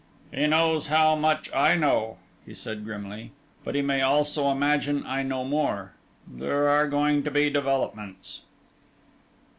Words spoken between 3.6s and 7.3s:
"but he may also imagine I know more there are going to